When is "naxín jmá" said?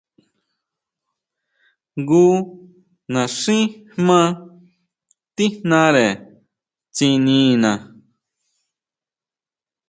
3.13-4.19